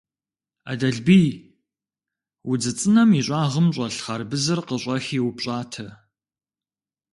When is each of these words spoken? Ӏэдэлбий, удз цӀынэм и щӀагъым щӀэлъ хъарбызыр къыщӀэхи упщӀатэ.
Ӏэдэлбий, 0.65 1.29
удз 2.51 2.65
цӀынэм 2.79 3.09
и 3.19 3.21
щӀагъым 3.25 3.67
щӀэлъ 3.75 3.99
хъарбызыр 4.03 4.59
къыщӀэхи 4.67 5.17
упщӀатэ. 5.27 5.87